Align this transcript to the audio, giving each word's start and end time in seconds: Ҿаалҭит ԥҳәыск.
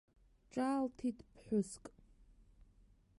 Ҿаалҭит 0.51 1.19
ԥҳәыск. 1.33 1.85